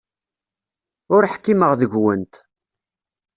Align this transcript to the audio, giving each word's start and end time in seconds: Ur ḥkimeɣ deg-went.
Ur 1.15 1.23
ḥkimeɣ 1.33 1.71
deg-went. 1.79 2.33